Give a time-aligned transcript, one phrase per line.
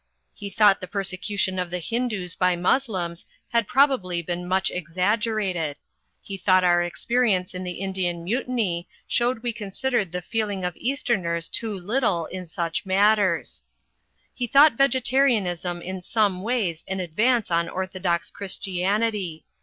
[0.33, 5.77] He thought the persecution of the Hindoos by Moslems had probably been much exaggerated;
[6.23, 10.75] he thought our experience in the Indian Mutiny showed we consid ered the feeling of
[10.77, 13.61] Easterners too little in such matters.
[14.33, 19.45] He thought Vegetarianism in some ways an advance on orthodox Christianity.